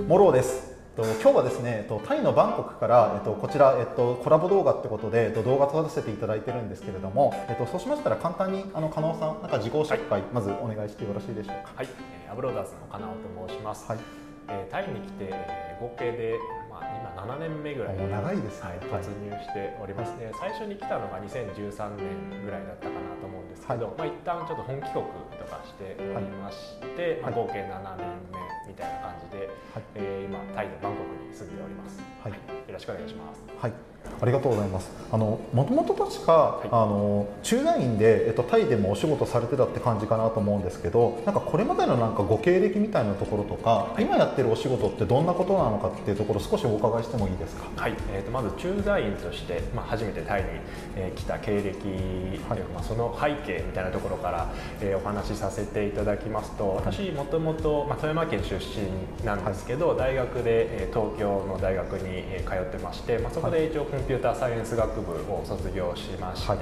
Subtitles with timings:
[0.00, 0.76] モローです。
[0.98, 11.72] えっと今日はですね、えっとタイのバンコクから、えっとこちら、えっとコラボ動画ってことで、えっと動画撮らせていただいてるんですけれども、えっとそうしましたら簡単にあの加納さん、なんか自己紹介、まずお願いしてよろしいでしょうか。
[11.76, 11.88] はい、
[12.26, 13.08] えーアブローダーズの金尾
[13.46, 13.86] と申します。
[13.86, 14.00] はい。
[14.48, 16.38] えータイに来て、えー合計で、
[17.16, 17.96] 7年目ぐらい。
[17.96, 18.68] 長いですね。
[18.68, 23.94] はい、突入しておりますね、最初に来たのが2013年ぐらいだったかなと思うんですけど、はい。
[23.98, 25.04] まあ一旦ちょっと本帰国
[25.38, 28.38] とかしておりまして、まあ、はい合計7年目
[28.68, 29.82] みたいな感じで、はい。
[29.94, 32.32] えー今タイのバンコクに住んでおります、はい。
[32.32, 32.38] よ
[32.72, 33.42] ろしくお願いします。
[33.58, 33.72] はい。
[34.20, 34.90] ありがとうございます。
[35.10, 36.68] あのもともと確か、い。
[36.70, 47.64] あの駐在員でえっとタイでもお仕事されてたって感じかなと思うんですけど、なんかこれまでのなんかご経歴みたいなところとか、今やってるお仕事ってどんなことなのかっていうところ少しお伺いしてもいいですか？
[47.76, 50.48] はい、えー、とまず駐在員として、まあ、初めてタイに、
[50.96, 54.50] えー来た経歴というか、はいまあ、その背景みたいなところから、
[54.80, 66.58] えーお話しさせていただきますと私もともとまあ富山県出身なんですけど、大学で、えー東京の大学に、えー通ってまして、まあ、そこで一応コンピューターサイエンス学部を卒業しまして、はい。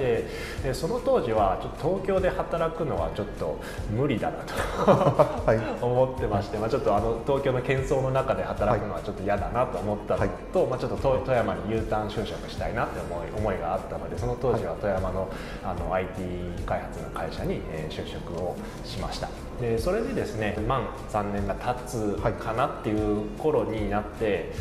[0.63, 3.59] でその当時はちょっと東京で働くのはちょっと
[3.95, 4.53] 無理だなと
[4.91, 5.59] はい。
[5.83, 15.31] 思ってまして、まあ、ちょっとあの東京の喧騒の中で働くのはちょっと嫌だなと思ったのと、まあ、ちょっと富富山に U ターン就職したいなって思い思いがあったのでその当時は富山の
[15.63, 19.29] あの IT 開発の会社に、えー就職をしました。
[19.61, 24.51] でそれでですね満3年が経つかなっていう頃になって、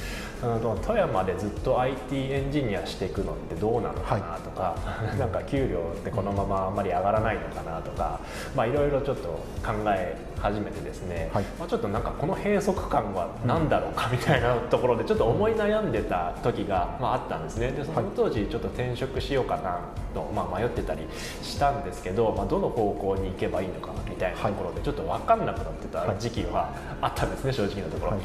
[0.43, 4.77] あの富山でずっと IT エンジニアしていくのってどうなのかなとか、
[5.17, 8.21] なんか給料ってこのままあんまり上がらないのかなとか、
[8.57, 9.29] まあ、いろいろちょっと
[9.65, 11.45] 考え始めてですね、はい。
[11.61, 17.71] まあ、ちょっとなんかこの閉塞感は何だろうかみたいなところでちょっと思い悩んでた時が、まあ、あったんですね。
[17.71, 19.79] でその当時ちょっと転職しようかな
[20.13, 21.03] と、まあ、迷ってたり
[21.43, 28.13] したんですけど、まあ、どの方向に行けばいいのかみたいなところでちょっと分かんなくなってた時期はあったんですね正直なところ。
[28.13, 28.21] はい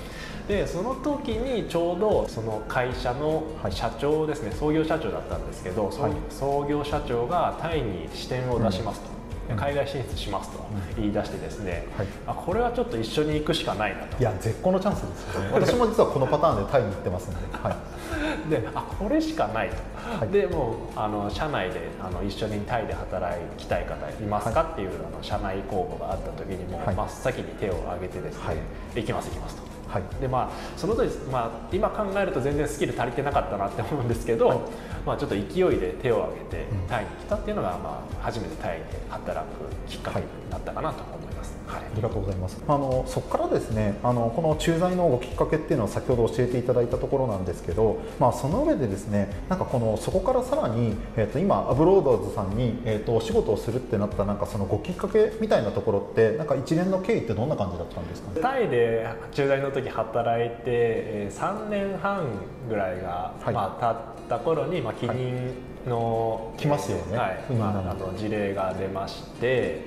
[0.48, 6.12] でその時にちょうどその会社の社長ですね創業社長だったんですけど、はい。
[6.30, 9.08] 創業社長がタイに支店を出しますと、
[9.50, 9.58] うん。
[9.58, 10.60] 海外進出しますと
[10.96, 12.08] 言い出してですね、はい。
[12.28, 14.18] あこれはちょっと一緒に行くしかないなと。
[14.18, 15.50] いや絶好のチャンスですよね。
[15.68, 17.38] 私も実はこのパターンでタイに行ってますんで。
[17.52, 17.76] はい。
[18.50, 19.76] であこれしかないと、
[20.18, 20.30] はい。
[20.30, 28.58] でもうあの社内であの一緒にタイで働きたい方いますか、っていうあの社内公募があった時にも真っ先に手を挙げてですね、はい。
[28.96, 29.67] 行きます行きますと。
[29.88, 30.04] はい。
[30.22, 34.60] でまあ、その当時、まあ、今考えると全然スキル足りてなかったなって思うんですけど、はい
[35.06, 41.57] まあ、ちょっと勢いで手を挙げてうんタイに来たっていうのが、まあ、初めてタイで働くきっかけになったかなと思います。
[41.68, 42.62] はいありがとうございます。
[42.68, 58.32] あのそこからですね、あのこの駐在のごきっかけっていうのは先ほど教えていただいたところなんですけど、まあその上でですね、なんかこのそこからさらにえっ、と今アブローダーズさんにえっ、とお仕事をするってなったなんかそのごきっかけみたいなところってなんか一連の経緯ってどんな感じだったんですか？
[58.34, 58.42] ね。
[58.42, 62.26] タイで駐在の時働いて、えー3年半
[62.70, 63.54] ぐらいが、はい。
[63.54, 65.54] まあ、経った頃に、まあ、帰任
[65.88, 67.18] の、来ますよね。
[67.18, 67.54] はい。
[67.54, 69.82] まあ、あの事例が出まして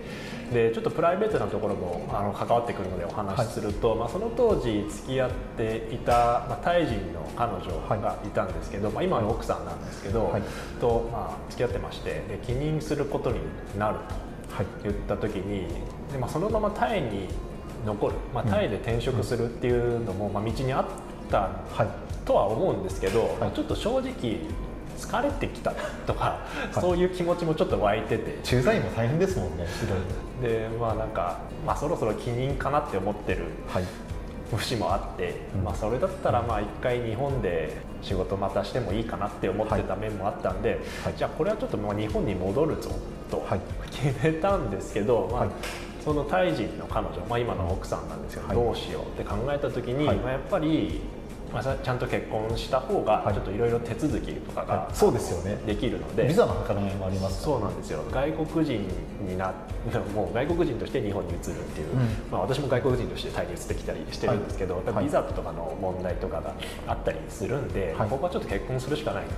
[0.52, 10.42] でちょっとプライベートなところもあの関わってくるのでお話しすると、まあ、その当時付き合っていた、まあ、タイ人の彼女がいたんですけど、まあ、今の奥さんなんですけど、はい
[10.80, 13.40] と、まあ、付き合ってましてで帰任することに
[13.78, 14.30] なると。
[14.50, 14.66] はい。
[14.82, 15.68] 言った時に
[16.12, 17.28] で、まあ、そのままタイに
[17.86, 20.84] 残る、まあ、タイで転職するっていうのも、まあ、道にあっ
[21.30, 22.10] たはい。
[22.24, 24.38] とは思うんですけど、まあちょっと正直
[25.00, 25.72] 疲れてきた
[26.06, 26.80] とか、はい。
[26.80, 28.38] そういう気持ちもちょっと湧いてて。
[28.42, 29.66] 駐在員も大変ですもんね。
[30.42, 33.84] でまあなんか、まあ、そろそろ帰任かなって思ってるはい。
[34.56, 35.64] 節もあって、うん。
[35.64, 41.14] まあ、それだったらまあ一回日本で仕事またしてもいいかなって思ってた面もあったんで、はい。
[41.16, 42.90] じゃあこれはちょっともう日本に戻るぞ
[43.30, 43.60] とはい。
[43.90, 45.50] 決めたんですけど、まあはい。
[46.04, 48.56] そのタイ人の彼女、まあ、今の奥さんなんですけど、はい。
[48.56, 50.16] どうしようって考えた時に、はい。
[50.16, 51.02] まあ、やっぱり、
[51.52, 53.34] まあ、さちゃんと結婚した方がはい。
[53.34, 54.94] ちょっといろいろ手続きとかが、はい。
[54.94, 55.56] そうですよね。
[55.66, 56.26] できるので。
[56.26, 58.02] ビザの計らいもありますそうなんですよ。
[58.10, 58.86] 外国人
[59.26, 59.52] にな
[60.14, 61.98] もう外国人として日本に移るっていう、うん。
[62.30, 65.04] まあ、私も外国人としてタイに移ってきたりしてるんですけど、はい。
[65.04, 66.54] ビザとかの問題とかが
[66.86, 68.08] あったりするんで、はい。
[68.08, 69.30] ここはちょっと結婚するしかないと、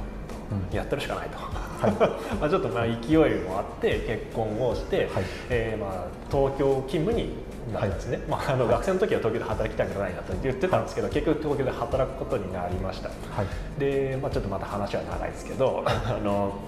[0.70, 0.76] うん。
[0.76, 1.50] やってるしかないと、は
[2.40, 5.08] まあちょっとまあ勢いもあって結婚をして、はい。
[5.48, 7.30] えーまあ東京勤務に
[7.70, 13.08] なんですね、まあ、あの学生の時は東京で働きたいんじゃないなと言ってたんですけど、結局東京で働くことになりました。
[13.08, 13.80] はい。
[13.80, 16.58] で、まあ、ちょっとまた話は長いですけどあの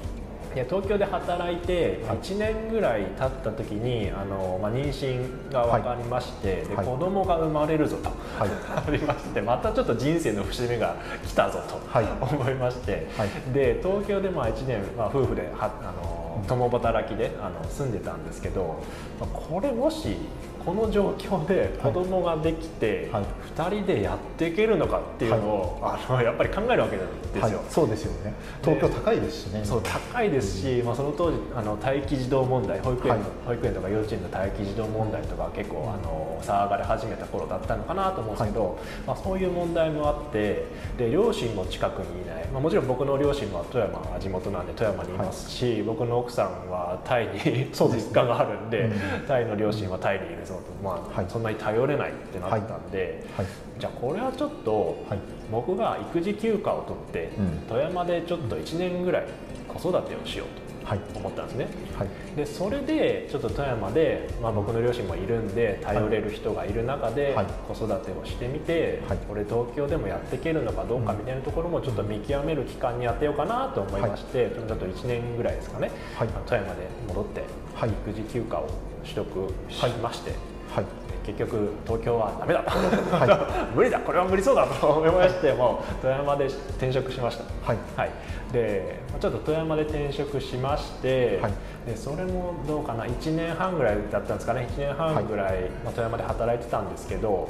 [0.54, 2.18] いや東京で働いてはい。
[2.18, 6.86] 1年ぐらい経った時にあの、まあ、妊娠が分かりまして、ではい。
[6.86, 8.50] 子供が生まれるぞと、はい。
[8.86, 10.94] ありましてまたちょっと人生の節目が
[11.26, 12.06] 来たぞと、はい。
[12.20, 13.52] 思いまして、はい。
[13.52, 18.80] で東京でまあ1年、まあ、夫婦ではあの共働きであの住んでたんですけど、
[19.18, 20.16] まあこれもし
[20.64, 23.24] この状況で子供ができて、はい。
[23.54, 27.42] 2人でやっていけるのかっていうのを、あのやっぱり考えるわけですよ。
[27.42, 28.34] はい、そうですよね。
[28.62, 29.64] 東京高いですしね。
[29.64, 33.30] そう高いですし、まあ、その当時あの待機児童問題保育園の、はい。
[33.46, 40.66] 保育園とか幼稚園の待機児童問題とか結構あの騒がれ始めた頃だったのかなと思うんですけど、まあ、そういう問題もあって
[40.98, 49.26] で両親も近くにいない、まあ、もちろん僕の両親は富山が地元なんで富山にいますし、僕の奥さんはタイに実家があるんで、うん。
[49.26, 51.26] タイの両親はタイにいるその、まあはい。
[51.28, 53.46] そんなに頼れないってなったんで、はい。
[53.78, 55.18] じゃあこれはちょっと、はい。
[55.50, 57.68] 僕が育児休暇を取って、うん。
[57.68, 59.26] 富山でちょっと1年ぐらい
[59.68, 60.98] 子育てをしようはい。
[60.98, 61.66] と思ったんですね。
[61.98, 62.08] はい。
[62.36, 67.46] でそれでちょっと富山で、まあ、僕の両親もいるんで頼れる人がいる中ではい。
[67.66, 69.18] 子育てをしてみて、はい。
[69.26, 74.00] これ東京でもやっていけるのかどうかみたいなところもちょっと見極める期間に当てようかなと思い。
[74.02, 77.88] まして、ちょっと1年ぐらいですかね、富山で戻ってはい。
[77.88, 78.68] 育児休暇を
[79.04, 80.32] 取得しまして、
[80.74, 80.84] はい。
[81.24, 83.98] 結局東京はダメだと、は 無理だ。
[84.00, 87.44] これは無理そうだと思いましてもう富山で転職しました。
[87.66, 87.78] はい。
[87.96, 88.10] はい、
[88.52, 91.52] でまあちょっと富山で転職しまして、はい。
[91.86, 93.04] でそれもどうかな。
[93.04, 94.68] 1年半ぐらいだったんですかね。
[94.76, 97.48] 1年半ぐらい、まあ、富山で働いてたんですけど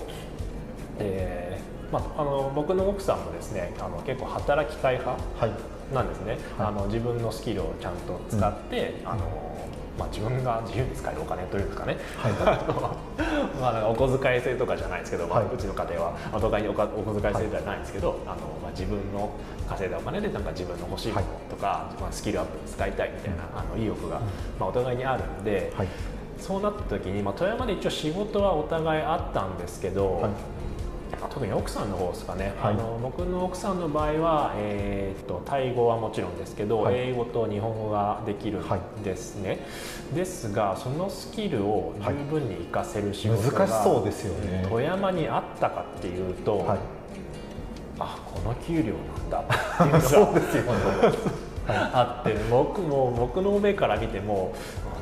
[0.98, 1.58] で、
[1.90, 5.50] まあ、あの僕の奥さんもですねあの結構働きたい派はい。
[5.92, 6.68] なんですね、はい。
[6.68, 9.20] あの自分のスキルをちゃんと使って、あの
[9.98, 12.32] まあ、自分が自由に使えるお金というんですかね、はい。
[13.60, 19.30] まあ、お小遣い制とかじゃないですけど、まあはいうちの家庭はお互いにおかお小遣い制ではないんですけど、あのまあ、自分の
[19.68, 24.20] 稼いだお金でなんか自分の欲しいものとか、まあ、スキルアップに使いたいみたいな、あの意欲が、
[24.58, 25.88] まあ、お互いにあるんで、はい。
[26.38, 30.30] そうなった時に、まあ、富山で一応仕事はお互いあったんですけど、はい
[31.16, 32.74] 特に奥さんの方ですかね、はい。
[32.74, 36.94] あの僕の奥さんの場合は、えーっとタイ語はもちろんですけど、はい。
[36.96, 39.58] 英語と日本語ができるんですね、
[40.14, 44.66] ですがそのスキルを十分に活かせる仕事が、難しそうですよね。
[44.68, 46.78] 富山にあったかっていうと、はい。
[47.98, 54.54] あこの給料なんだっていうのが そうですよねあって僕も僕の目から見ても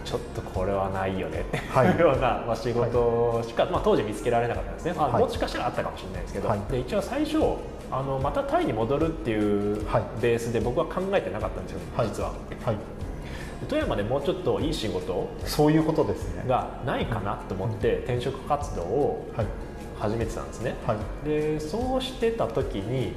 [0.04, 1.88] ちょっとこれはないよねってはい。
[1.88, 5.22] いうような、まあ、仕事しか、まあ、当時見つけられなかったんですね、あはい。
[5.22, 6.60] もしかしたらあったかもしれないですけど、はい。
[6.70, 7.38] で一応最初
[7.90, 10.02] あのまたタイに戻るっていうはい。
[10.20, 12.08] ベースで僕は考えてなかったんですよ、はい。
[12.08, 12.30] 実は。
[12.64, 12.76] はい。
[13.68, 16.44] 富山でもうちょっといい仕事そういうことですね。
[16.48, 19.46] がないかなと思って転職活動をはい。
[20.00, 20.74] 始めてたんですね。
[20.84, 21.28] はい。
[21.28, 23.12] でそうしてた時に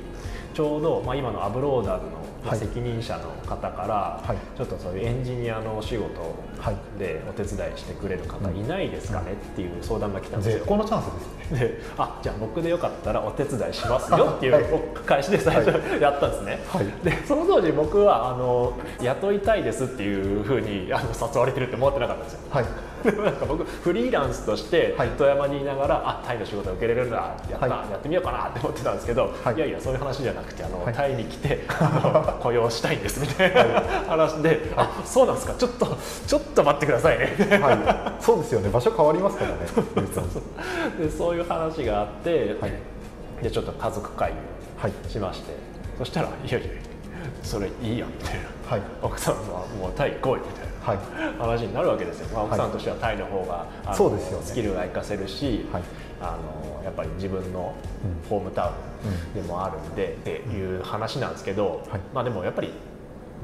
[0.53, 4.57] ちょうど、まあ、今のアブローダーズのまあはい責任者の方から、はい。
[4.57, 6.75] ちょっとそういうエンジニアのお仕事はい。
[6.99, 10.57] でお手伝いしてくれる方いないですかねっていう相談が来たんですよ。
[10.59, 11.11] 絶好のチャンスで
[11.45, 11.59] すね。
[11.59, 14.65] であじゃあ僕でよかったらお手伝いしますよ っていう
[15.05, 16.85] 返しで最初やったんですね、はい。
[17.03, 22.39] でその当時僕はあの雇いたいですっていうふうにあの誘われてるって思ってなかったんですよ。
[22.51, 22.65] はい
[23.05, 25.09] でもなんか僕フリーランスとしてはい。
[25.09, 27.17] 富山にいながら、あタイの仕事を受けれるんだ
[27.49, 27.91] やった、はい。
[27.91, 29.55] やってみようかなって思ってたんですけど、はい。
[29.55, 30.93] い、やいやそういう話じゃなくてあの、はい。
[30.93, 35.97] タイに来て あの雇用したいんですみたいな話で、あそうなんですかちょっと
[36.27, 37.35] ちょっと待ってくださいね。
[37.61, 38.23] はい。
[38.23, 38.69] そうですよね。
[38.69, 39.57] 場所変わりますからね
[40.99, 42.73] でそういう話があって、はい。
[43.41, 44.33] でちょっと家族会
[45.03, 45.53] 議しまして
[45.97, 46.67] そしたら「いやいや
[47.43, 48.81] それいいや」みたいなはい。
[49.01, 50.64] 奥さんはもうタイ行こうよみたいな。
[50.85, 50.97] はい。
[51.39, 54.45] 話になるわけですよ、まあ、はい奥さんとしてはタイの方が、あのそうですよね。
[54.45, 55.83] スキルが活かせるし、はい。
[56.21, 57.73] あのやっぱり自分の
[58.29, 58.71] ホームタウ
[59.39, 62.01] ンでもあるんで、っていう話なんですけど、はい。
[62.13, 62.71] まあでもやっぱり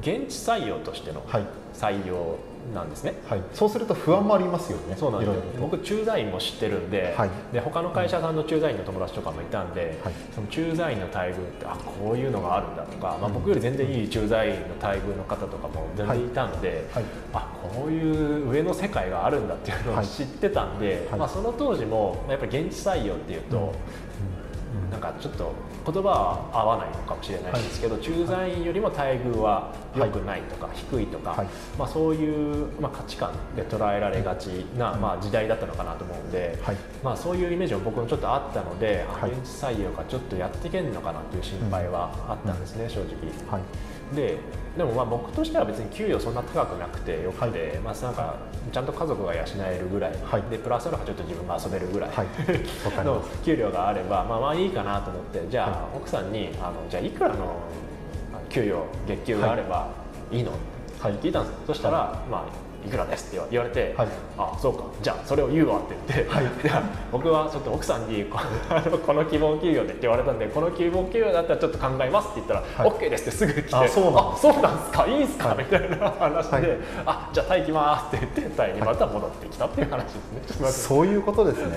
[0.00, 1.46] 現地採用としてのはい。
[1.74, 2.36] 採用
[2.74, 3.14] なんですね。
[3.28, 3.42] はい。
[3.52, 4.96] そうすると不安もありますよね。
[4.96, 5.60] そうなんです。
[5.60, 7.30] 僕駐在員も知ってるんで,、はい。
[7.52, 10.12] で他の会社さんの駐在員の友達とかもいたんで、はい。
[10.34, 17.04] その駐在員の待遇ってあこういうのがあるんだとか、まあ、僕より全然いい駐在員の待遇の方とかも全然いたんで、はい。
[17.32, 21.20] あこういう上の世界があるんだっていうのをはい知ってたんで、はい。
[21.20, 23.74] まあ、その当時もまあやっぱり現地採用っていうと、
[24.92, 25.52] なんかちょっと
[25.86, 31.46] 言葉は合わないのかもしれないんですけど、駐在員よりも待遇は良くないとか、低いとか、はい。
[31.78, 36.76] まあ、そういう、まあ、価値観で捉えられがちな、まあ、時代だったのかなと思うんで、はい。
[37.02, 39.30] まあ、そういうイメージも僕もちょっとあったので、あはい。
[39.32, 43.10] 現地採用がちょっとやっていけんのかなっていう心配はあったんですね、正直。
[43.50, 44.14] はい。
[44.14, 44.38] で
[44.76, 48.36] でもまあ僕としては別に給与そんな高くなくてよくて、まあ、なんか
[48.72, 50.42] ちゃんと家族が養えるぐらい、はい。
[50.50, 52.26] でプラスアルファちょっと自分が遊べるぐらい、はい。
[53.04, 57.60] の給料があれば、まあ、まあいいかなと思ってじゃあ、は奥さんにあのじゃあいくらの
[58.48, 59.90] 給与月給があれば
[60.30, 60.40] い。
[60.40, 61.60] いの、はい聞いたんですよ。
[61.66, 62.44] そしたら、まあ、
[62.86, 63.28] いくらです？
[63.34, 64.08] って言われて、はい、
[64.38, 64.84] あそうか。
[65.00, 66.44] じゃあそれを言うわって言って、はい、
[67.12, 68.38] 僕はちょっと奥さんにこ
[69.06, 75.06] この希望給与でって言われたんでこの希望給与だったらちょっと考えますって言ったら、はい、OK ですってすぐ来てあそうなんですか？
[75.06, 80.08] いいんすか、みたいな話で、はい、あじゃあタイ行きますって言ってタイにまた戻ってきたっていう話で
[80.48, 81.76] すね、そういうことですね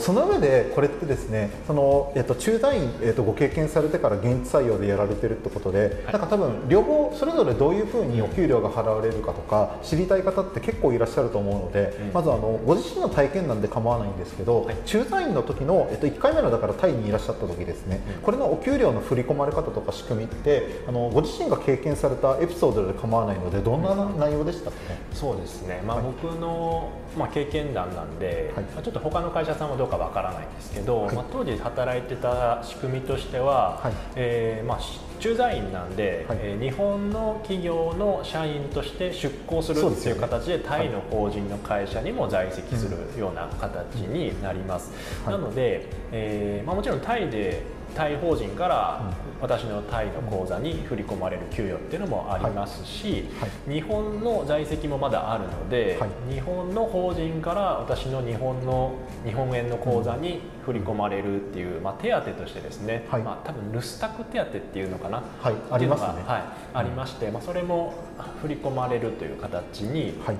[0.00, 34.80] その上でこれってですねその、えっと、駐在員、えっと、ご経験されてから現地採用でやられてるってことで、はい、なんか多分両方それぞれどういうふうにお給料が払われるかとか知りたい方って結構いらっしゃると思うので、うん、まずあのご自身の体験談で構わないんですけど、はい、駐在員の時の、えっと、1回目のだからタイにいらっしゃった時ですね、うん、これのお給料の振り込まれ方とか仕組みってあのご自身が経験されたエピソードで構わないのでどんな内容でしたかね、そうですね、まあ、僕の、まあ、経験談なんで、はい、ちょっと他の会社さんはどうかわからないんですけど、はい、まあ、当時働いてた仕組みとしては、はい、えー、まあ、
[35.18, 44.90] 駐在員なんで、はい、えー、日本の企業の社員として出向するっていう形でタイの法人の会社にも在籍するような形になります。
[45.26, 47.62] なので、えーまあ、もちろんタイで
[47.94, 53.24] タイ法人から私のタイの口座に振り込まれる給与っていうのもありますし、
[53.68, 55.98] 日本の在籍もまだあるので、
[56.30, 58.94] 日本の法人から私の日本の
[59.24, 66.42] 日本円の口座に振り込まれるっていう、まあ、手当としてですね、まあ、多分留守宅手当っていうのかな、はい、ありますね、はい、
[66.74, 67.94] ありまして、まあ、それも
[68.42, 70.36] 振り込まれるという形に、はい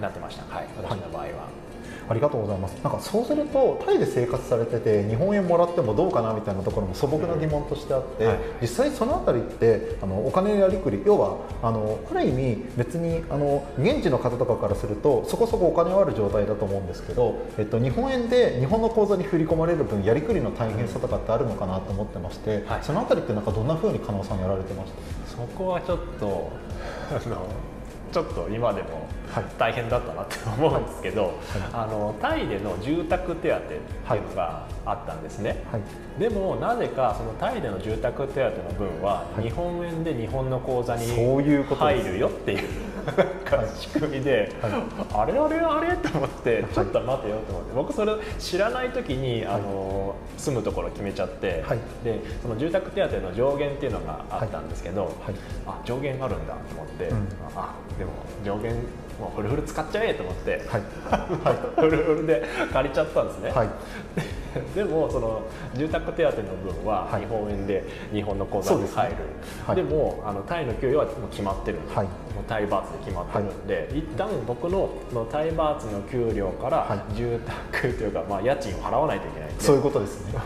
[0.00, 1.65] なってました、はい、私の場合は。
[2.08, 2.72] ありがとうございます。
[2.82, 25.36] なんかそうするとタイで生活されてて日本円もらってもどうかなみたいなところも素朴な疑問としてあって、はい、実際その辺りってあのお金のやりくり要はあのある意味別にあの現地の方とかからするとそこそこお金はある状態だと思うんですけど、えっと、日本円で日本の口座に振り込まれる分やりくりの大変さとかってあるのかなと思ってまして、はい、その辺りってなんかどんなふうに加納さんやられてました？
[25.36, 26.50] そこはちょっと
[27.10, 27.46] あの
[28.12, 29.05] ちょっと今でも
[29.58, 31.32] 大変だったなって思うんですけど、はい。
[31.32, 33.76] はい、あのタイでの住宅手当ってい
[34.18, 35.82] うのがあったんですね、はい、
[36.20, 42.68] でもなぜかそのタイでの住宅手当の分は日本円で日本の口座に入るよっていう
[43.78, 44.52] 仕組みで、
[45.12, 47.72] あれあれあれと思ってちょっと待てよと思って。
[47.74, 51.64] 僕それ知らない時にあの住むところ決めちゃって、
[52.02, 55.12] でその住宅手当の上限っていうのがあったんですけど、
[55.66, 58.10] あ上限あるんだと思って、うん、あでも
[58.44, 58.74] 上限
[59.18, 60.82] もうフルフル使っちゃえと思って、はい。
[61.10, 63.68] はい、フルフルで借りちゃったんですね、はい、
[64.74, 65.42] でもその
[65.74, 66.34] 住宅手当の
[66.82, 69.16] 分は日本円で日本の口座に入る、
[69.66, 71.76] はい、でもあのタイの給与はもう決まってる。
[71.78, 77.40] んです、はい、もうタイバーツで決まってるんで、はい、一旦僕ののタイバーツの給料から住
[77.72, 80.38] 宅というか、まあ、家賃を払わないといけないそういうことですね。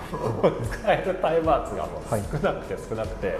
[0.73, 3.39] 使えるタイバーツがもう少なくて少なくて、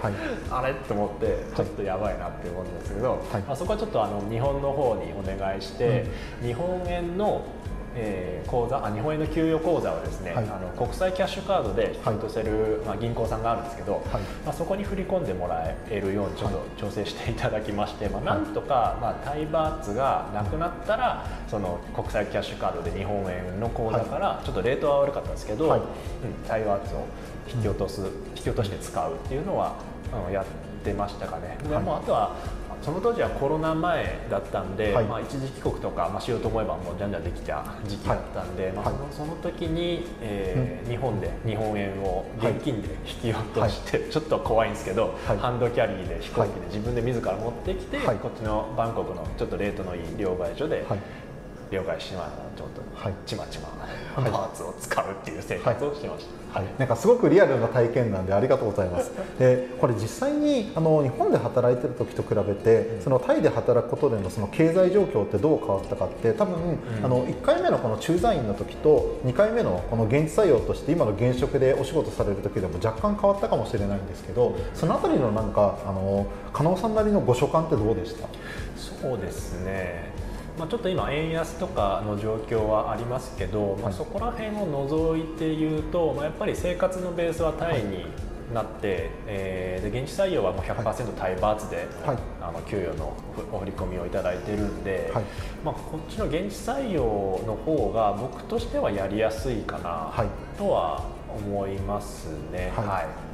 [0.49, 0.73] あれ？
[0.73, 6.05] と思ってちょっとやばいなって思うんですけど、まあ、そこはちょっとあの日本の方にお願いして、
[6.41, 7.45] うん、日本円の
[7.95, 14.03] えー、口座あ日本円の給与口座はですね、はい、あの国際キャッシュカードで引き落とせる、はい、まあ、銀行さんがあるんですけど、はい、
[14.45, 25.81] まあ、そこに振り込んでもらえるようにちょっと調整していただきまして、まあ、なんとか、まあ、タイバーツがなくなったらその国際キャッシュカードで日本円の口座からちょっとレートは悪かったんですけど、うん、
[26.47, 27.05] タイバーツを
[27.53, 28.01] 引き落とす、
[28.35, 29.75] 引き落として使うっていうのは
[30.13, 30.45] あのやっ
[30.83, 31.57] てましたかね。
[31.67, 32.35] でもあとは
[32.81, 50.85] その当時はコロナ前だったんで、はい、まあ、一時帰国とか、まあ、しようと思えばもうじゃんじゃんできた時期だったんで、はい、まあ、そのその時に、えー、日本で日本円を現金で引き落として、はい、ちょっと怖いんですけど、ハンドキャリーで飛行機で自分で自ら持ってきて、こっちのバンコクのちょっとレートのいい両替所で、
[51.71, 52.81] 両替しまちょっと
[53.25, 53.69] ちまちま
[54.15, 56.59] パーツを使うっていう生活をしてました。
[56.59, 59.11] はい、なんかすごくリアルな体験なんでありがとうございます。
[59.39, 78.27] でこれ実際にあの日本で働いてる時と比べてそのタイで働くことでのその経済状況ってどう変わったかって多分、うん、あの1回目のこの駐在員の時と2回目のこの現地採用として今の現職でお仕事される時でも若干変わったかもしれないんですけどその辺りのなんかあの加納さんなりのご所感ってどうでした？
[78.75, 80.11] そうですね
[80.57, 88.05] まあ、ちょっと今円安とかの状況はありますけど、まあ、そこら辺を除いて言うと、まあ、やっぱり生活のベースはタイに
[88.53, 93.13] なって、えー、で現地採用はもう100%タイバーツで、はい、あの給与の
[93.51, 95.23] お振り込みをいただいてるんで、はい、
[95.63, 97.03] まあ、こっちの現地採用
[97.47, 100.13] の方が僕としてはやりやすいかな
[100.57, 102.73] とは思いますね。
[102.75, 103.30] はい、はい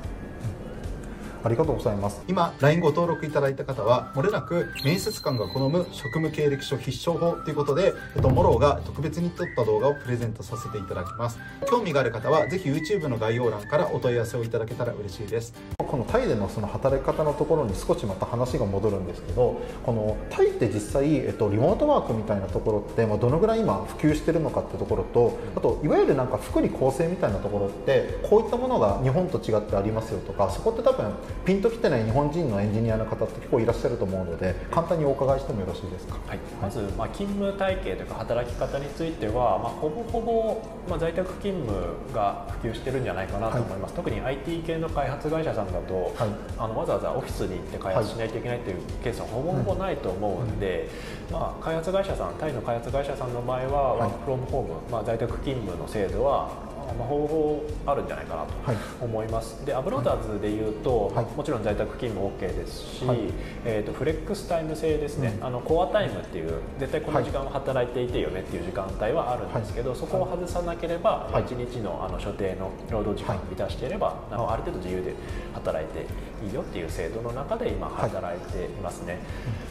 [1.47, 2.21] ありがとうございます。
[2.27, 11.39] 今 LINE ご登録いただいた方はもれなく面接官が好む職務経歴書必勝法ということで、えっと、モローが特別に撮った動画をプレゼントさせていただきます。
[11.69, 15.53] 興味がある方はぜひ YouTube の概要欄からお問い合わせをいただけたら嬉しいです。
[15.87, 31.13] このタイでのその働き方のところに少しまた話が戻るんですけどこのタイって実際、えっと、リモートワークみたいなところって、まあ、どのぐらい今普及してるのかってところとあといわゆるなんか福利厚生みたいなところってこういったものが日本と違ってありますよとかそこって多分
[31.45, 46.13] ピンときてない日本人のエンジニアの方って結構いらっしゃると思うので簡単にお伺いしてもよろしいですか、はい、まず、まあ、勤務体系というか働き方については、まあ、ほぼほぼ、まあ、在宅勤務が普及してるんじゃないかなと思います、はい、特に IT 系の開発会社さんだと、はい、
[46.57, 50.89] あのわざわざオフィスに行って開発しないといけないというケースはほぼほぼないと思うんで、
[51.27, 63.19] うん、まあ、開発会社さんタイの開発会社さんの場合は、ワークフロムホーム、まあ、在宅勤務の制度はまあ、方法あるんじゃないかなと思います、はい、でアブローダーズでいうと、はい、もちろん在宅勤務 OK ですし、はい、
[63.65, 75.13] えーと、フレックスタイム制ですね、うん、あのコアタイムっていう絶対この時間は働いていてよねっていう時間帯はあるんですけど、そこを外さなければ、1日のあの所定の労働時間を満たしていれば、あのある程度自由で
[75.53, 76.05] 働いて
[76.45, 79.19] いいよっていう制度の中で今働いていますね、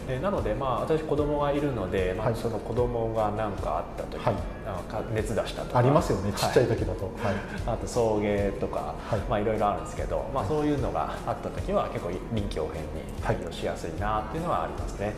[0.09, 5.79] でなのでまあ私子供がいるので、まあ、その子供が何かあった時、はい、熱出したとか。
[5.79, 7.35] ありますよねちっちゃい時だと、はい、
[7.67, 9.21] あと送迎とか、はい。
[9.29, 12.89] まあ、いろいろあるんですけど、まあ、そういうのがあった時は結構臨機応変に
[13.23, 15.15] 対応しやすいなっていうのはありますね。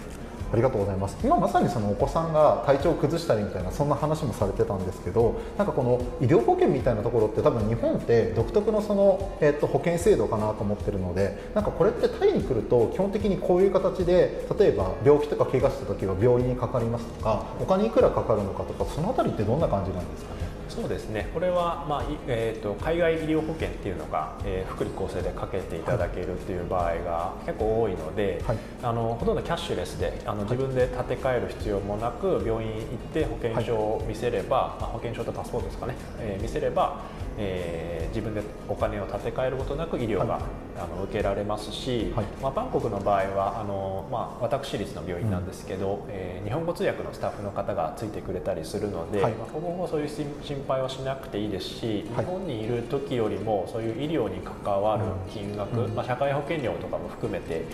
[0.52, 1.16] ありがとうございます。
[1.22, 20.47] 今まさにそのお子さんが体調を崩したりみたいなそんな話もされてたんですけどなんかこの医療保険みたいなところって多分日本って独特のその、えっと、保険制度かなと思ってるのでなんかこれってタイに来ると基本的にこういう形で例えば病気とか怪我した時は病院にかかりますとかお金いくらかかるのかとかその辺りってどんな感じなんですかね？
[20.68, 21.28] そうですね。
[21.32, 37.02] これは、まあえーと、海外医療保険っていうのが、えー、福利厚生でかけていただけるっていう場合が結構多いので、はい、あのほとんどキャッシュレスであの自分で立て替える必要もなく病院行って保険証を見せれば、はい、保険証とパスポートですかね、えー、見せれば
[37.40, 40.42] えー、自分でお金を立て替えることなく医療が、はい、
[40.76, 57.64] あの受けられますし、はい、まあ、バンコクの場合はあの、まあ、私立の病院なんですけど、うん、えー、日本語通訳のスタッフの方がついてくれたりするので、はい、まあ、ほぼほぼそういう心配はしなくていいですし、日本にいる時よりもそういう医療に関わる金額、うん、まあ、社会保険料とかも含めて、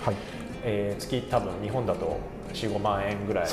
[0.62, 2.18] えー、月多分日本だと
[2.55, 3.49] 45万円ぐらい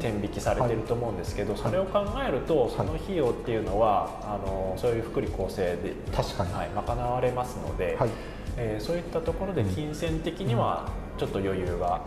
[0.00, 8.10] 天引きされてると思うんですけどそ、ねはい、それを考えるとその費用っていうのは、あのそういう福利厚生で確かに、はい、賄われますので、はい、
[8.56, 12.02] えー、そういったところで金銭的にはちょっと余裕が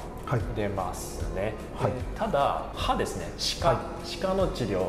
[0.55, 3.31] 出ますね、はい、ただ歯ですね。
[3.37, 4.87] 歯科、歯科の治療、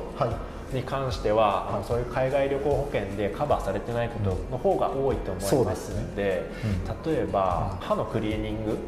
[0.72, 6.42] に関しては、はい、そういう海外旅行保険でカバーされてないことの方が多いと思いますので、ね
[7.06, 8.78] うん、例えば、歯のクリーニング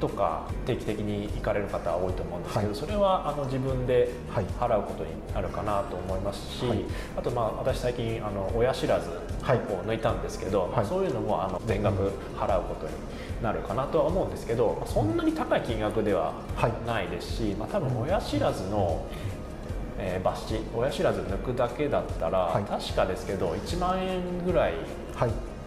[0.00, 4.10] とか定期的に行かれる方は多いと思うんですけど、はい、それはあの自分で
[4.58, 6.84] 払うことになるかなと思いますし、はい、
[7.16, 9.12] あとまあ私最近あの親知らずを
[9.84, 12.92] 抜いたんですけど、はい、そういうのもあの全額払うことに
[13.42, 16.32] なるかなとは思うんですけどそんなに高い金額では
[16.84, 19.06] ないですし、まあ、多分親知らずの
[20.04, 24.72] えー、抜歯親知らず抜くだけだったら、はい、確かですけど1万円ぐらい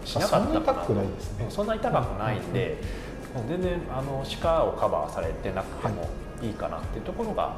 [0.04, 0.82] しなかったかな。
[0.82, 1.06] と、はい、
[1.48, 2.76] そんなに高くないんで、
[3.48, 6.02] 全然あの歯科をカバーされてなくても
[6.42, 6.50] い。
[6.50, 7.56] いかなっていうところが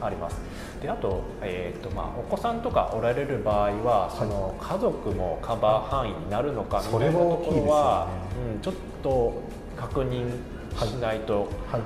[0.00, 0.40] あります。
[0.80, 9.42] であと,、えーとまあ、お子さんとかおられる場合はその家族もカバー範囲になるのかみたいなところは、ね、うん、ちょっと
[9.76, 10.30] 確認
[10.76, 11.80] しないと、はい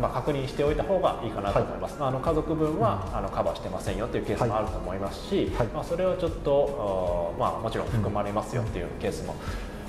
[0.00, 9.34] まあ、確認しておいた方がいいかなと思います、はい、あの家族分は、あのカバーしてませんよというケースもあると思いますし、はい、まあ、それはちょっと、まあ、もちろん含まれますよっていうケースも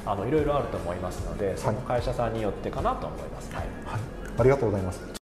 [0.06, 3.54] あのいろいろあると思いますので、その会社さんによってかなと思います。
[3.54, 4.02] はい、はい、
[4.40, 5.21] ありがとうございます。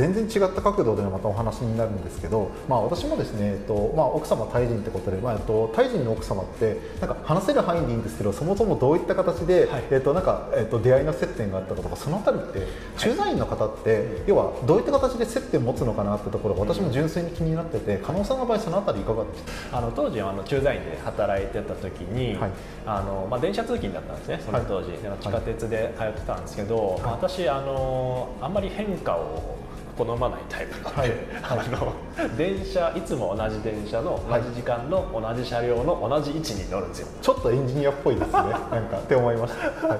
[0.00, 19.78] 全然違った角度でのまたお話になるんですけど、まあ、私もですね、えっとまあ、奥様タイ人ってことで、まあ、えっと、タイ人の奥様ってなんか話せる範囲でいいんですけどそもそもどういった形で、はい、えっとなんかえっと、出会いの接点があったかとかその辺りって駐在員の方って、はい、要はどういった形で接点を持つのかなってところが私も純粋に気になってて加納さんの場合その辺りいかがでした？
[19.78, 22.50] あの当時あの駐在員で働いてた時に、はい、
[22.86, 29.59] あのまあ、電車通勤だったんですねその当時、地下鉄で通ってたんですけど、私あのあんまり変化を
[29.96, 30.82] 好まないタイプ。
[30.82, 37.08] なので、はい、 あの電車いつも同じ電車の同じ時間の同じ車両の同じ位置に乗るんですよ。
[37.22, 38.32] ちょっとエンジニアっぽいですね。
[38.70, 39.94] なんかって思いました、は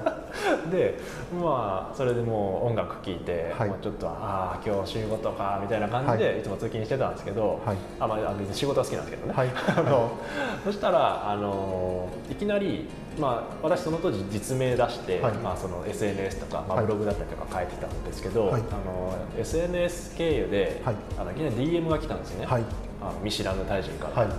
[0.67, 0.97] い、で
[1.41, 6.41] まあそれでもう音楽聴いて、はい、もうちょっとああ今日仕事かみたいな感じでい。
[6.43, 10.11] つも通勤してたんですけど、はい、あまあ別に仕事は好きなんですけどね、はい、あの
[10.63, 12.87] そしたらあのいきなり
[13.21, 22.63] まあ、私その当時実名出して、はい、まあ、その SNS とか、まあ、ブログだったりとか書いてたんですけど、はい、あの SNS 経由で、はい、あのいきなり DM が来たんですよね、はい、
[22.99, 24.35] あの見知らぬ大臣から、はい、あの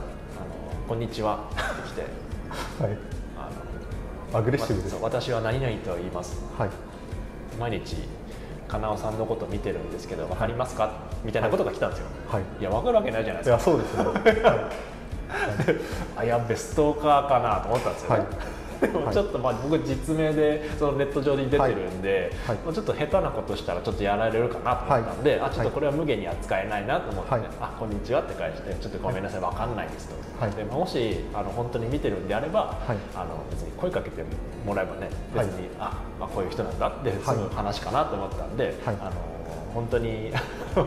[0.88, 2.00] 「こんにちは」っ て来て、
[2.82, 2.98] はい、
[3.38, 3.48] あ
[4.32, 6.70] のアグレッシブです、私は何々と言います、はい、
[7.60, 7.96] 毎日
[8.66, 10.90] かなおさんのこと見てるんですけど分かりますか、
[11.24, 13.56] みたいなことが来たんですよ、はい、いや分かるわけないじゃないですか。
[13.56, 14.72] いやそうです
[16.18, 22.56] あやべストーカーかなと思ったんですよね、はいでも ちょっとまあ僕実名でそのネット上に出てるんで、はい。
[22.64, 32.76] はい、ちょっと下手なことしたらちょっとやられるかなと思ったんで、はい、あちょっとこれは無限に扱えないなと思って、はい、あこんにちはって返してちょっとごめんなさい分かんないですと、でもしあの本当に見てるんであれば、
[33.14, 34.24] あの別に声かけて
[34.66, 39.32] もらえばね別に、あ、まあ、こういう人なんだってすぐ話かなと思ったんで、あの
[39.74, 40.32] 本当に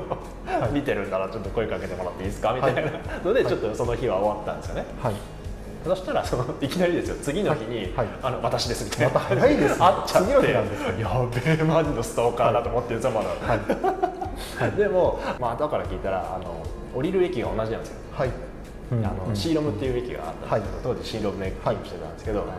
[0.72, 2.82] 見てるんだらちょっと声かけてもらっていいですかみたいな
[3.24, 4.86] のでちょっとその日は終わったんですよね。
[5.86, 7.16] そしたらそのいきなりですよ。
[7.22, 10.32] 次の日に、はい、あの私ですみたいな、ま、早いです、ね、あっちゃって。
[10.52, 18.30] やべえマジのストーカーだと思ってるざまだ、はい、でも、まあ後から聞いたらあの降りる駅が同じなんですよ、はい。
[18.92, 22.52] あの、うん、シーロムっていう駅があったんですけど、当時シーロムで勤務してたんですけど、あの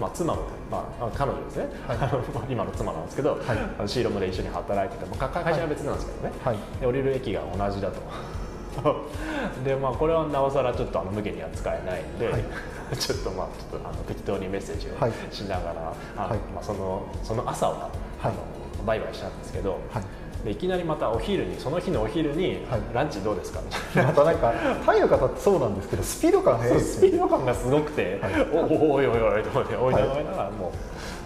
[0.00, 0.42] まあ、妻も、
[0.72, 3.36] まあ、彼女ですね、はい、今の妻なんですけど、は
[3.84, 8.00] い、シーロムで一緒に働いてて、まあ、会社は別なんですけどね、はい、で降りる駅が同じだと。
[9.64, 12.44] でまあこれはなおさらちょっとあの無限には使えないんで、はい、
[12.96, 14.90] ちょっとまあちょっとあの適当にメッセージを
[15.32, 17.90] しながら、はい、あのまあ、そのその朝は、
[18.22, 18.34] あの
[18.86, 19.78] バイバイしたんですけど、
[20.44, 22.58] でいきなりまたお昼にその日のお昼に、
[22.92, 23.60] ランチどうですか？
[23.96, 24.52] またなんか
[24.84, 29.94] タイの方ってそうなんですけどスピード感速いスピード感がすごくて、はい、おおいおいおいと思って追い。
[29.94, 30.70] ながらもう、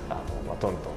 [0.09, 0.91] あのまあ、トントンと、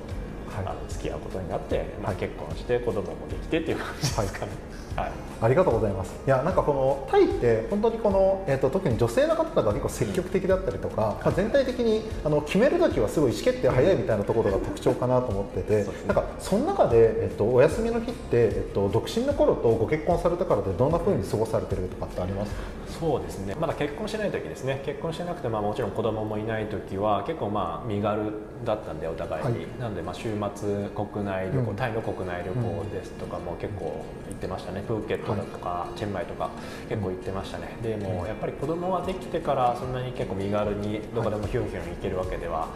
[0.70, 4.52] あの付き合うことになって、まあ、結婚して子供もできてっていう感じですかね。
[4.96, 6.14] はい、ありがとうございます。
[6.26, 22.52] いやなんかこのタイって本当にこのえっ、ー、と特に女性の方が結構積極的だったりとか、うん、全体的にあの決める時はすごい意思決定早いみたいなところが特徴かなと思ってて、なんかその中でえっ、ー、とお休みの日ってえっ、ー、と独身の頃とご結婚されたからでどんな風に過ごされてるとかってあります？
[22.52, 22.58] か？
[23.00, 23.56] そうですね。
[23.60, 24.82] まだ結婚してない時ですね。
[24.86, 28.22] 結婚してなくて、まあ、もちろん子供もいない時は結構まあ身軽
[28.66, 36.50] だったんでお互いに、はい、なんでまあ週末国内旅行、うん、タイの国内旅行ですとかも結構行ってましたねプーケットだとか、はい、チェンマイとか
[36.90, 42.68] 結構行ってましたね、でもやっぱり子供はできてからそんなに結構身軽にどこでもヒュンヒュン行けるわけでは、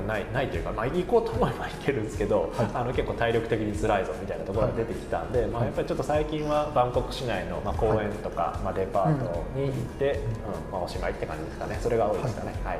[0.00, 10.20] うん、ないないというか、まあ、行こうと思えば行けるんですけど、はい、あの結構体力的に辛いぞみたいなところが出てきたんで、まあ、やっぱりちょっと最近はバンコク市内のまあ公園とか、まあ、デパートに行って、
[10.66, 10.72] うん。
[10.72, 11.78] まあ、おしまいって感じですかね。
[11.80, 12.78] それが多いですかね、はい、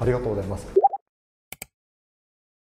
[0.00, 0.89] ありがとうございます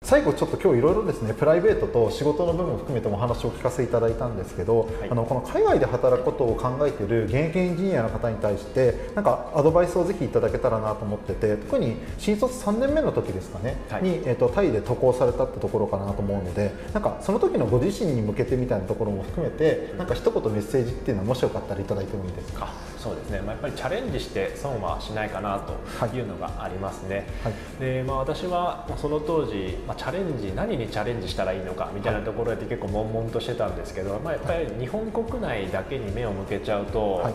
[0.06, 22.68] 最後ちょっと今日いろいろですねプライベートと仕事の部分を含めてもお話を聞かせていただいたんですけど、はい、あのこの海外で働くことを考えている現役エンジニアの方に対してなんかアドバイスをぜひいただけたらなと思ってて特に新卒3年目の時ですかね、はい、に、えーと、タイで渡航されたってところかなと思うのでなんかその時のご自身に向けてみたいなところも含めてなんか一言メッセージっていうのはもしよかったらいただいてもいいですか？
[22.98, 25.72] そうですね、まあ、やっぱりチャレンジして損はしないかなと
[26.16, 26.20] い。
[26.20, 37.28] うのがありますね、はい、でまあ、私はその当時、まあ、チャレンジ何にチャレンジしたらいいのかみたいなところで結構悶々としてたんですけど、まあ、やっぱり日本国内だけに目を向けちゃうと、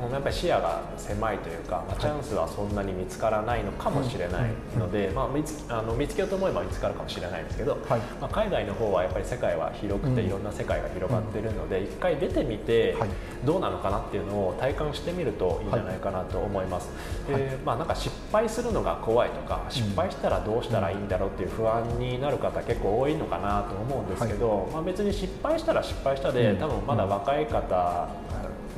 [0.00, 12.96] はいやっぱり視野が狭いというか、まあ、チャンスはそんなに見つからないのかもしれないので、まあ、見つあの見つけようと思えば見つかるかもしれないんですけど、はい、まあ、海外の方はやっぱり世界は広くていろんな世界が広がっているので、一回出てみて
[13.44, 16.88] どうなのかなっていうのを体感してみるといいんじゃないかなと思います。
[17.28, 28.08] でまあ、なんか失敗するのが怖いとか失敗したらどうしたらいいんだろうっていう不安になる方結構多いのかなと思うんですけど、まあ、別に失敗したら失敗したで多分まだ若い方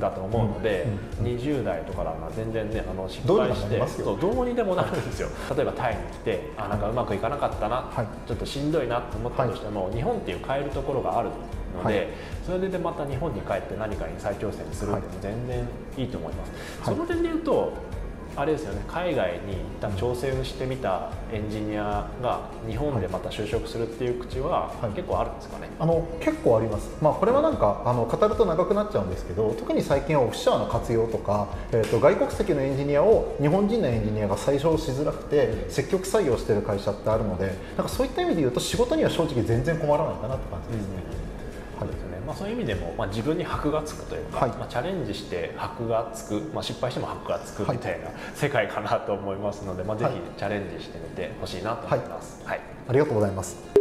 [0.01, 0.87] だと思うので、
[1.21, 5.29] うん、20代とかだな全然ねあの失敗してそうどうにでもなるんですよ。
[5.55, 11.31] 例えばタイに来てあなんかうまくいかなかったな、はい、ちょっとしんどいなと思ったとしても、はい、日本っていう変えるところがある
[11.77, 12.09] ので、はい、
[12.45, 16.53] それでまた日本に帰って何かに再挑戦するでも全然いいと思います、
[16.85, 17.73] その点で言うと
[18.37, 41.03] あれですよね海外に一旦挑戦してみたエンジニアが日本でまた就職するっていう口は結構あるんですかね、あの結構あります、まあ、これはなんかあの語ると長くなっちゃうんですけど特に最近はオフィシャーの活用とか、えーと、外国籍のエンジニアを日本人のエンジニアが採用しづらくて積極採用してる会社ってあるのでなんかそういった意味で言うと仕事には正直全然困らないかなって感じですね。
[41.15, 41.30] うんはい
[42.31, 52.41] まあ、そういう意味でも、まあ、自分に箔がつくというか、はいまあ、チャレンジして箔がつく、まあ、失敗しても箔がつくみたいな世界かなと思いますので、まあ、ぜひチャレンジしてみてほしいなと思います。
[52.47, 53.80] はい、ありがとうございます。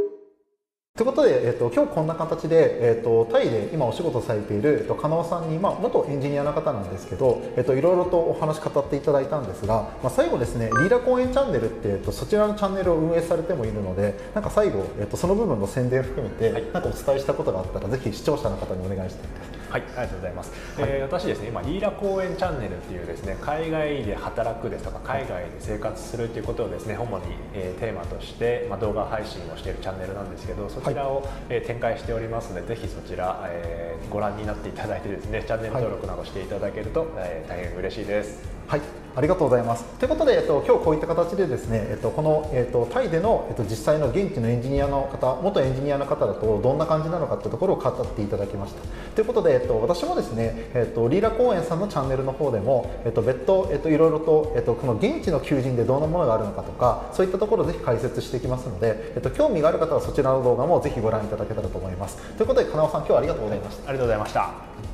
[0.99, 19.58] ということで、えっと、今日こんな形で、えっと、タイで今お仕事されている、えっと、加納さんに、まあ、元エンジニアの方なんですけど、えっと、いろいろとお話語っていただいたんですが、まあ、最後ですね、リーダー公演チャンネルって、えっと、そちらのチャンネルを運営されてもいるので、なんか最後、えっと、その部分の宣伝含めて、はいなんかお伝えしたことがあったら、ぜひ視聴者の方にお願いしたいです。
[19.69, 20.51] はい、ありがとうございます。
[20.79, 38.41] えー私ですね、今リーラ公演チャンネルっていうですね、海外で働くですとか海外で生活するっていうことをですね、主に、えーテーマとしてまあ動画配信をしているチャンネルなんですけど、そちらを、えー展開しておりますので、ぜひそちら、えーご覧になっていただいてですね、チャンネル登録などしていただけると、えー大変嬉しいです。
[38.67, 38.81] はい、
[39.19, 39.83] ありがとうございます。
[39.99, 48.79] ということで、えっと、今日こういった形でですね、えっと、この、えっと、タイでの、えっと、実際の現地のエンジニアの方、元エンジニアの方だと、どんな感じなのかというところを語っていただきました。
[49.15, 62.15] ということで、えっと、私もですね、えっと、リーラ公園さんのチャンネルの方でも、えっと、別途、えっと、いろいろと、えっと、この現地の求人でどんなものがあるのかとか、そういったところをぜひ解説していきますので、えっと、興味がある方はそちらの動画もぜひご覧いただけたらと思います。
[62.37, 63.89] ということで、金尾さん、今日はありがとうございました。
[63.89, 64.88] ありがとうございました。